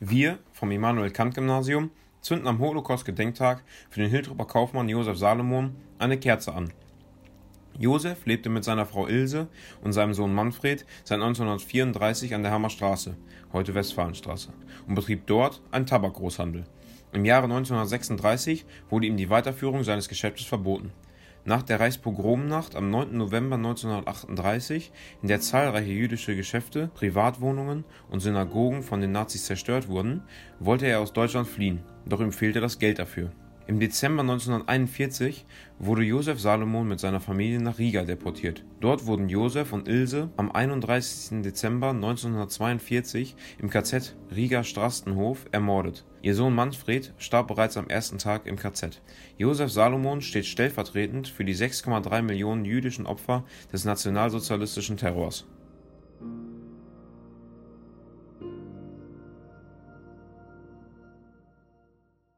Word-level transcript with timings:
Wir 0.00 0.38
vom 0.52 0.70
Immanuel 0.70 1.10
Kant 1.10 1.34
Gymnasium 1.34 1.90
zünden 2.20 2.46
am 2.46 2.60
Holocaust-Gedenktag 2.60 3.64
für 3.90 3.98
den 3.98 4.10
Hiltrupper 4.10 4.44
Kaufmann 4.44 4.88
Josef 4.88 5.18
Salomon 5.18 5.74
eine 5.98 6.20
Kerze 6.20 6.54
an. 6.54 6.72
Josef 7.76 8.24
lebte 8.24 8.48
mit 8.48 8.62
seiner 8.62 8.86
Frau 8.86 9.08
Ilse 9.08 9.48
und 9.82 9.92
seinem 9.92 10.14
Sohn 10.14 10.32
Manfred 10.32 10.86
seit 11.02 11.20
1934 11.20 12.36
an 12.36 12.44
der 12.44 12.52
Hammer 12.52 12.70
Straße, 12.70 13.16
heute 13.52 13.74
Westfalenstraße, 13.74 14.52
und 14.86 14.94
betrieb 14.94 15.26
dort 15.26 15.62
einen 15.72 15.86
Tabakgroßhandel. 15.86 16.62
Im 17.12 17.24
Jahre 17.24 17.44
1936 17.44 18.66
wurde 18.90 19.08
ihm 19.08 19.16
die 19.16 19.30
Weiterführung 19.30 19.82
seines 19.82 20.08
Geschäftes 20.08 20.46
verboten. 20.46 20.92
Nach 21.48 21.62
der 21.62 21.80
Reichspogromnacht 21.80 22.76
am 22.76 22.90
9. 22.90 23.16
November 23.16 23.56
1938, 23.56 24.92
in 25.22 25.28
der 25.28 25.40
zahlreiche 25.40 25.92
jüdische 25.92 26.36
Geschäfte, 26.36 26.90
Privatwohnungen 26.92 27.84
und 28.10 28.20
Synagogen 28.20 28.82
von 28.82 29.00
den 29.00 29.12
Nazis 29.12 29.46
zerstört 29.46 29.88
wurden, 29.88 30.20
wollte 30.60 30.84
er 30.84 31.00
aus 31.00 31.14
Deutschland 31.14 31.48
fliehen, 31.48 31.80
doch 32.04 32.20
ihm 32.20 32.32
fehlte 32.32 32.60
das 32.60 32.78
Geld 32.78 32.98
dafür. 32.98 33.32
Im 33.68 33.80
Dezember 33.80 34.22
1941 34.22 35.44
wurde 35.78 36.02
Josef 36.02 36.40
Salomon 36.40 36.88
mit 36.88 37.00
seiner 37.00 37.20
Familie 37.20 37.60
nach 37.60 37.78
Riga 37.78 38.02
deportiert. 38.02 38.64
Dort 38.80 39.04
wurden 39.04 39.28
Josef 39.28 39.74
und 39.74 39.88
Ilse 39.88 40.30
am 40.38 40.50
31. 40.50 41.42
Dezember 41.42 41.90
1942 41.90 43.36
im 43.58 43.68
KZ 43.68 44.16
Riga-Strastenhof 44.34 45.44
ermordet. 45.52 46.06
Ihr 46.22 46.34
Sohn 46.34 46.54
Manfred 46.54 47.12
starb 47.18 47.48
bereits 47.48 47.76
am 47.76 47.90
ersten 47.90 48.16
Tag 48.16 48.46
im 48.46 48.56
KZ. 48.56 49.02
Josef 49.36 49.70
Salomon 49.70 50.22
steht 50.22 50.46
stellvertretend 50.46 51.28
für 51.28 51.44
die 51.44 51.54
6,3 51.54 52.22
Millionen 52.22 52.64
jüdischen 52.64 53.04
Opfer 53.04 53.44
des 53.70 53.84
nationalsozialistischen 53.84 54.96
Terrors 54.96 55.46